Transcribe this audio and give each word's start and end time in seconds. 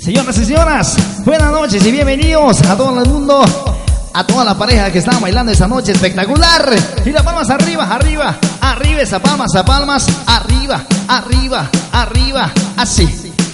Señoras 0.00 0.38
y 0.38 0.44
señoras, 0.44 0.96
buenas 1.24 1.50
noches 1.50 1.84
y 1.84 1.90
bienvenidos 1.90 2.62
a 2.62 2.76
todo 2.76 3.02
el 3.02 3.08
mundo, 3.08 3.44
a 4.14 4.24
toda 4.24 4.44
la 4.44 4.56
pareja 4.56 4.92
que 4.92 5.00
está 5.00 5.18
bailando 5.18 5.50
esta 5.52 5.66
noche 5.66 5.92
espectacular. 5.92 6.72
Y 7.04 7.10
las 7.10 7.22
palmas 7.22 7.50
arriba, 7.50 7.84
arriba, 7.84 8.38
arriba, 8.60 9.02
esa 9.02 9.18
palmas, 9.18 9.54
a 9.56 9.64
palmas, 9.64 10.06
arriba, 10.26 10.84
arriba, 11.08 11.68
arriba, 11.92 12.52
así, 12.76 13.08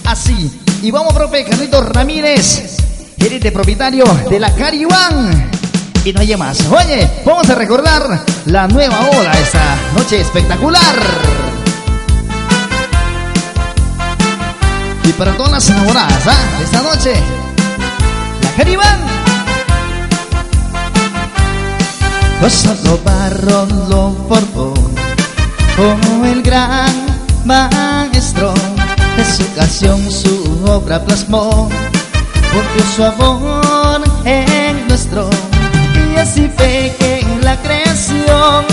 así. 0.04 0.60
Y 0.82 0.90
vamos, 0.90 1.14
profe 1.14 1.44
Carlitos 1.44 1.88
Ramírez, 1.88 2.76
gerente 3.18 3.50
propietario 3.50 4.04
de 4.28 4.38
la 4.38 4.54
Caribán. 4.54 5.50
Y 6.04 6.12
no 6.12 6.20
hay 6.20 6.36
más. 6.36 6.60
Oye, 6.70 7.08
vamos 7.24 7.48
a 7.48 7.54
recordar 7.54 8.20
la 8.46 8.68
nueva 8.68 9.08
ola 9.10 9.32
esta 9.32 9.76
noche 9.96 10.20
espectacular. 10.20 11.43
Para 15.18 15.36
todas 15.36 15.52
las 15.52 15.70
enamoradas, 15.70 16.26
¿ah? 16.26 16.62
Esta 16.62 16.82
noche, 16.82 17.14
la 18.42 18.50
Caribán. 18.56 19.14
Solo 22.54 22.98
barro 23.04 23.66
lo 23.88 24.14
formó 24.28 24.74
como 25.76 26.24
el 26.26 26.42
gran 26.42 26.94
maestro 27.44 28.52
de 29.16 29.24
su 29.24 29.54
canción 29.54 29.98
su 30.10 30.62
obra 30.66 31.02
plasmó 31.04 31.68
porque 32.52 32.82
su 32.94 33.04
amor 33.04 34.02
en 34.24 34.86
nuestro 34.88 35.28
y 36.14 36.18
así 36.18 36.50
fue 36.56 36.94
que 36.98 37.26
la 37.42 37.56
creación 37.62 38.64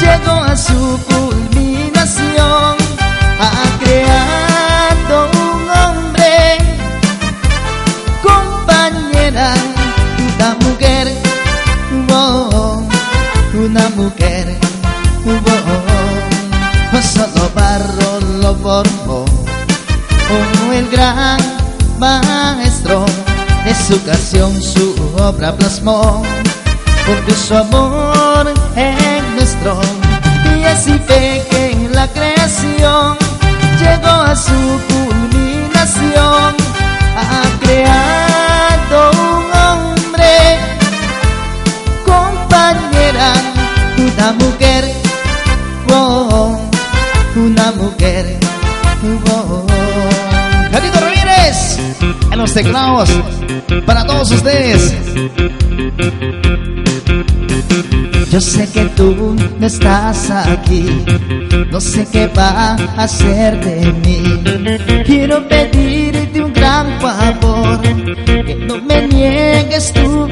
llegó 0.00 0.32
a 0.32 0.56
su 0.56 0.98
culminación 1.08 2.45
solo 17.02 17.50
barro 17.54 18.20
lo 18.42 18.54
formó. 18.56 19.24
Como 20.28 20.72
el 20.72 20.88
gran 20.90 21.38
maestro 21.98 23.04
de 23.64 23.74
su 23.74 24.02
canción 24.04 24.52
su 24.62 24.94
obra 25.18 25.54
plasmó. 25.56 26.22
Porque 27.06 27.32
su 27.34 27.56
amor 27.56 28.52
es 28.74 29.22
nuestro 29.36 29.80
y 30.58 30.64
así 30.64 30.98
fue 31.06 31.46
que 31.50 31.70
en 31.70 31.92
la 31.92 32.08
creación 32.08 33.16
llegó 33.78 34.08
a 34.08 34.34
su 34.34 34.80
culminación. 34.88 36.54
Ha 37.16 37.42
creado 37.60 39.10
un 39.12 39.44
hombre 39.62 40.58
compañera 42.04 43.32
una 43.98 44.32
mujer. 44.32 44.92
Oh, 45.92 46.55
mujer 47.72 48.38
oh. 49.30 49.66
Carlitos 50.70 51.00
Ramírez, 51.00 51.78
en 52.30 52.38
los 52.38 52.52
teclados, 52.52 53.10
para 53.86 54.04
todos 54.06 54.30
ustedes. 54.30 54.94
Yo 58.30 58.40
sé 58.40 58.68
que 58.68 58.84
tú 58.96 59.36
no 59.58 59.66
estás 59.66 60.30
aquí, 60.30 61.04
no 61.70 61.80
sé 61.80 62.06
qué 62.12 62.26
va 62.26 62.72
a 62.72 63.04
hacer 63.04 63.64
de 63.64 63.92
mí. 63.92 64.22
Quiero 65.06 65.48
pedirte 65.48 66.42
un 66.42 66.52
gran 66.52 67.00
favor, 67.00 67.80
que 68.26 68.54
no 68.66 68.82
me 68.82 69.06
niegues 69.06 69.92
tu 69.92 70.26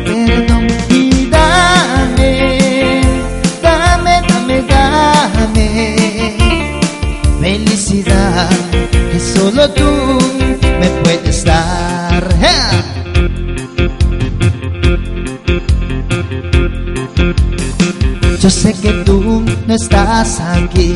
Yo 18.41 18.50
sé 18.50 18.75
que 18.75 18.92
tú 19.04 19.42
no 19.66 19.75
estás 19.75 20.41
aquí, 20.41 20.94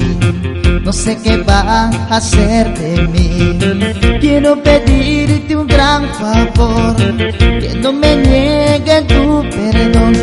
no 0.84 0.92
sé 0.92 1.16
qué 1.22 1.38
va 1.38 1.88
a 1.88 2.16
hacer 2.16 2.76
de 2.78 3.08
mí. 3.08 3.58
Quiero 4.20 4.62
pedirte 4.62 5.56
un 5.56 5.66
gran 5.66 6.06
favor, 6.14 6.96
que 6.96 7.78
no 7.80 7.92
me 7.92 8.16
niegue 8.16 9.02
tu 9.02 9.42
perdón 9.48 10.17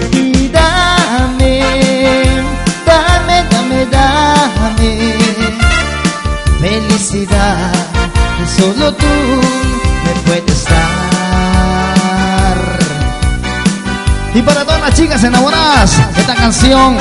Y 14.35 14.41
para 14.41 14.65
todas 14.65 14.81
las 14.81 14.93
chicas 14.93 15.23
enamoradas, 15.23 15.93
esta 16.17 16.35
canción, 16.35 16.97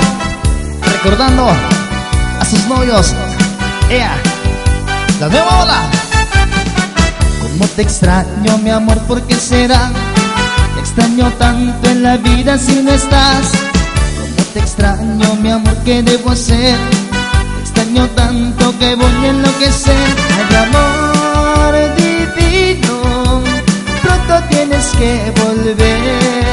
recordando 0.81 1.49
a 1.49 2.45
sus 2.45 2.65
novios, 2.69 3.12
ea, 3.91 4.15
la 5.19 5.28
nueva 5.28 5.62
ola. 5.65 5.83
Como 7.43 7.67
te 7.67 7.83
extraño, 7.83 8.56
mi 8.59 8.71
amor, 8.71 8.99
¿por 9.09 9.21
qué 9.22 9.34
será? 9.34 9.91
Te 10.75 10.81
extraño 10.81 11.28
tanto 11.33 11.91
en 11.91 12.05
la 12.05 12.19
vida 12.19 12.56
si 12.56 12.81
no 12.84 12.93
estás. 12.93 13.51
Como 14.21 14.49
te 14.53 14.61
extraño, 14.61 15.34
mi 15.43 15.51
amor, 15.51 15.75
¿qué 15.84 16.05
debo 16.05 16.31
hacer? 16.31 16.78
Te 17.56 17.61
extraño 17.62 18.06
tanto 18.11 18.78
que 18.78 18.95
voy 18.95 19.25
a 19.25 19.31
enloquecer. 19.31 20.15
Ay, 20.37 20.56
amor 20.69 21.75
divino, 21.97 23.43
pronto 24.03 24.47
tienes 24.49 24.87
que 24.97 25.33
volver 25.45 26.44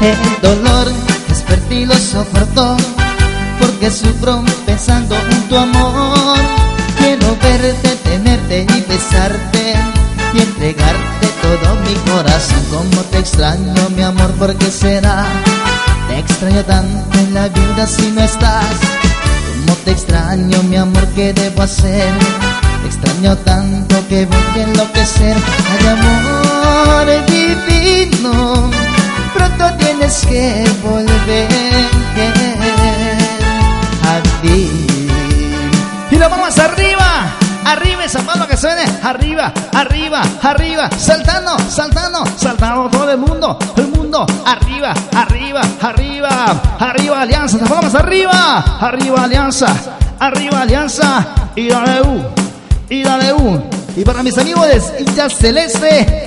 El 0.00 0.40
dolor 0.42 0.92
despertí 1.28 1.86
lo 1.86 1.94
soportó 1.94 2.76
porque 3.58 3.90
sufro 3.90 4.42
pensando 4.64 5.16
en 5.16 5.48
tu 5.48 5.56
amor. 5.56 6.38
Quiero 6.98 7.36
verte, 7.42 7.96
tenerte 8.04 8.66
y 8.68 8.80
besarte 8.82 9.74
y 10.34 10.40
entregarte 10.40 11.26
todo 11.42 11.74
mi 11.86 11.94
corazón. 12.10 12.62
Como 12.70 13.02
te 13.04 13.18
extraño, 13.18 13.74
mi 13.94 14.02
amor, 14.02 14.30
¿por 14.32 14.54
qué 14.56 14.70
será? 14.70 15.24
Te 16.08 16.18
extraño 16.18 16.62
tanto 16.64 17.18
en 17.18 17.34
la 17.34 17.48
vida 17.48 17.86
si 17.86 18.10
no 18.12 18.22
estás. 18.22 18.76
Como 19.66 19.76
te 19.84 19.92
extraño, 19.92 20.62
mi 20.64 20.76
amor, 20.76 21.06
¿qué 21.14 21.32
debo 21.32 21.62
hacer? 21.62 22.12
Te 22.82 22.86
extraño 22.86 23.36
tanto 23.38 23.96
que 24.08 24.26
voy 24.26 24.60
a 24.60 24.62
enloquecer. 24.62 25.36
Ay, 25.72 25.86
amor 25.88 27.26
divino, 27.26 27.75
tienes 29.78 30.26
que 30.26 30.64
volver 30.82 31.48
a 34.02 34.42
mí. 34.42 34.86
Y 36.10 36.16
la 36.16 36.28
vamos 36.28 36.58
arriba, 36.58 37.26
arriba 37.64 38.04
esa 38.04 38.22
mano 38.22 38.46
que 38.46 38.56
suene, 38.56 38.84
arriba, 39.02 39.52
arriba, 39.72 40.22
arriba, 40.42 40.90
saltando, 40.96 41.58
saltando, 41.68 42.24
saltando 42.36 42.88
todo 42.90 43.10
el 43.10 43.18
mundo, 43.18 43.58
el 43.76 43.88
mundo, 43.88 44.26
arriba, 44.44 44.94
arriba, 45.14 45.62
arriba, 45.80 46.62
arriba 46.78 47.20
alianza, 47.22 47.58
nos 47.58 47.68
vamos 47.68 47.94
arriba, 47.94 48.78
arriba 48.80 49.24
alianza, 49.24 49.66
arriba 50.18 50.60
alianza, 50.62 51.26
y 51.56 51.68
dale 51.68 52.02
U, 52.02 52.22
y 52.88 53.02
dale 53.02 53.32
U. 53.32 53.62
Y 53.96 54.04
para 54.04 54.22
mis 54.22 54.36
amigos 54.36 54.66
de 54.68 55.30
celeste, 55.30 56.25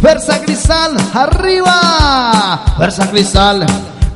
Versa 0.00 0.40
Cristal, 0.40 0.96
arriba, 1.12 2.64
Versa 2.78 3.10
Cristal. 3.10 3.66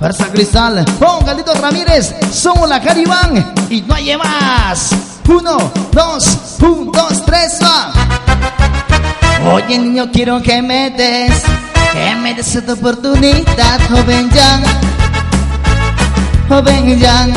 Versa 0.00 0.26
Cristal, 0.32 0.84
con 0.98 1.24
Galdito 1.24 1.54
Ramírez, 1.54 2.12
somos 2.32 2.68
la 2.68 2.80
Caribán 2.80 3.54
y 3.70 3.82
no 3.82 3.94
hay 3.94 4.16
más. 4.16 4.90
Uno, 5.28 5.70
dos, 5.92 6.38
un, 6.60 6.90
dos, 6.90 7.24
tres, 7.24 7.60
va. 7.62 7.92
Oye 9.54 9.78
niño 9.78 10.10
quiero 10.12 10.42
que 10.42 10.60
me 10.60 10.90
des, 10.90 11.32
que 11.92 12.16
me 12.16 12.34
des 12.34 12.54
esta 12.56 12.72
oportunidad, 12.72 13.80
joven 13.90 14.28
Jan, 14.30 14.62
joven 16.48 17.00
Jan. 17.00 17.32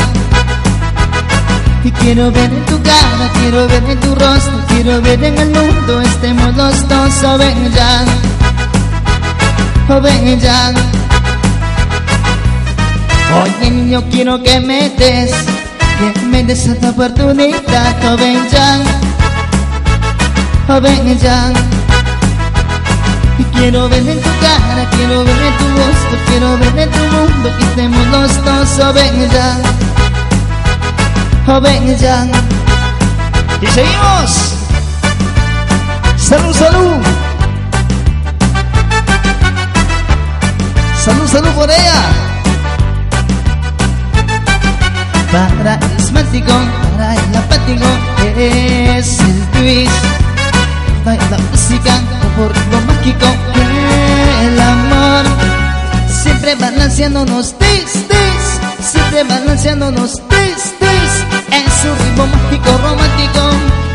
Y 1.84 1.92
quiero 1.92 2.32
ver 2.32 2.52
en 2.52 2.66
tu 2.66 2.82
cara, 2.82 3.32
quiero 3.42 3.68
ver 3.68 3.84
en 3.88 4.00
tu 4.00 4.16
rostro, 4.16 4.60
quiero 4.70 5.02
ver 5.04 5.24
en 5.24 5.38
el 5.38 5.50
mundo, 5.52 6.02
estemos 6.02 6.56
los 6.56 6.88
dos, 6.88 7.14
joven 7.22 7.72
Jan. 9.88 10.76
Oye 13.44 13.72
niño 13.72 14.04
quiero 14.10 14.42
que 14.42 14.60
me 14.60 14.90
des, 14.90 15.32
que 16.14 16.22
me 16.26 16.44
des 16.44 16.66
esta 16.66 16.90
oportunidad, 16.90 17.96
joven 18.02 18.40
Jan, 18.52 18.82
joven 20.68 21.20
Jan. 21.22 21.54
Y 23.38 23.44
quiero 23.58 23.88
ver 23.90 24.08
en 24.08 24.22
tu 24.22 24.30
cara, 24.42 24.90
quiero 24.92 25.24
ver 25.24 25.42
en 25.42 25.58
tu 25.58 25.68
rostro, 25.78 26.18
quiero 26.28 26.58
ver 26.58 26.80
en 26.80 26.92
tu 26.92 27.04
mundo 27.16 27.58
que 27.58 27.64
estemos 27.64 28.08
los 28.08 28.44
dos, 28.44 28.70
joven 28.78 29.30
Jan, 29.32 29.62
joven 31.46 31.98
Jan. 32.00 32.32
Y 33.62 33.68
seguimos. 33.68 34.56
Salud, 36.18 36.54
salud. 36.54 37.15
Salud, 41.36 41.50
por 41.50 41.70
ella. 41.70 42.02
Para 45.34 45.74
el 45.76 45.98
asmático, 45.98 46.54
para 46.92 47.14
el 47.14 47.36
apático, 47.36 47.86
es 48.38 49.20
el 49.20 49.40
twist. 49.52 49.92
Baila 51.04 51.38
música 51.52 52.00
por 52.38 52.52
lo 52.72 52.80
mágico, 52.88 53.26
el 54.46 54.62
amor. 54.62 55.26
Siempre 56.24 56.56
balanceándonos, 56.56 57.54
tis, 57.60 57.92
tis. 58.08 58.90
Siempre 58.92 59.26
balanceándonos, 59.26 60.14
tis, 60.30 60.74
tis. 60.80 61.12
Es 61.52 61.84
un 61.84 61.98
ritmo 62.00 62.28
mágico, 62.28 62.78
romántico 62.78 63.44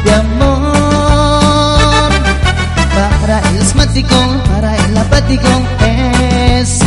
de 0.05 0.13
amor. 0.15 0.51
Para 3.23 3.39
el 3.49 3.63
asmático, 3.63 4.17
para 4.53 4.77
el 4.77 4.99
apático, 4.99 5.49
es. 5.81 6.80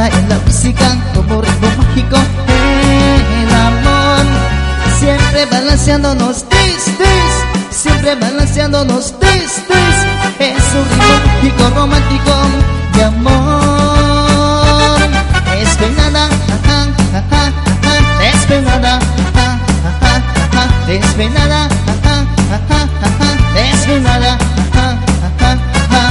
Explota 0.00 0.18
en 0.18 0.28
la 0.28 0.38
música 0.46 0.96
como 1.14 1.42
ritmo 1.42 1.68
mágico, 1.76 2.16
el 3.42 3.54
amor. 3.54 4.24
Siempre 4.98 5.46
balanceándonos, 5.46 6.44
tis, 6.48 6.84
tis. 6.96 7.34
Siempre 7.70 8.14
balanceándonos, 8.14 9.18
tis, 9.18 9.62
tis. 9.68 9.96
Es 10.38 10.64
un 10.74 10.84
ritmo 10.88 11.14
mágico, 11.26 11.70
romántico 11.74 12.32
de 12.94 13.04
amor. 13.04 14.98
Despeinada, 15.58 16.24
ajá, 16.26 16.78
ajá, 17.18 17.52
ajá. 17.82 19.00
Ajá, 22.56 22.88
ajá. 23.04 23.28
Despeinada, 23.54 24.32
ajá, 24.32 24.86
ajá, 25.36 25.50
ajá. 25.74 26.02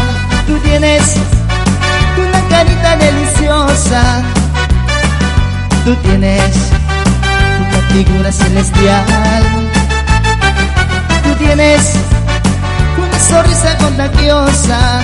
Tú 0.45 0.53
tienes 0.59 1.15
una 2.17 2.39
carita 2.49 2.95
deliciosa. 2.97 3.38
Tú 5.85 5.95
tienes 6.03 6.53
una 7.59 7.81
figura 7.93 8.31
celestial. 8.31 9.43
Tú 11.23 11.33
tienes 11.35 11.93
una 12.97 13.19
sonrisa 13.19 13.77
contagiosa. 13.77 15.01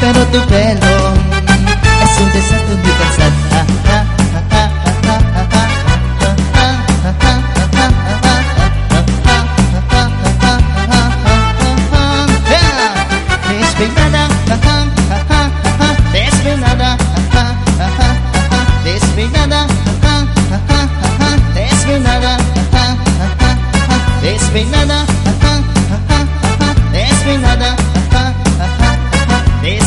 Pero 0.00 0.20
tu 0.26 0.40
pelo 0.48 1.12
es 2.02 2.20
un 2.20 2.32
desastre 2.32 2.74
universal. 2.74 3.32
Ah, 3.90 4.04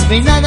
no 0.08 0.14
hay 0.14 0.22
nada 0.22 0.47